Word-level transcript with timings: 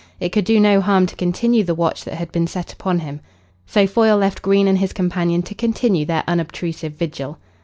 It 0.19 0.29
could 0.29 0.45
do 0.45 0.59
no 0.59 0.81
harm 0.81 1.05
to 1.05 1.15
continue 1.15 1.63
the 1.63 1.75
watch 1.75 2.05
that 2.05 2.15
had 2.15 2.31
been 2.31 2.47
set 2.47 2.73
upon 2.73 3.01
him. 3.01 3.19
So 3.67 3.85
Foyle 3.85 4.17
left 4.17 4.41
Green 4.41 4.67
and 4.67 4.79
his 4.79 4.93
companion 4.93 5.43
to 5.43 5.53
continue 5.53 6.05
their 6.07 6.23
unobtrusive 6.27 6.93
vigil. 6.93 7.37